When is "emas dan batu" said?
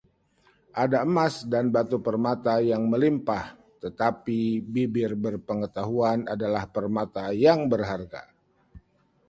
1.09-1.97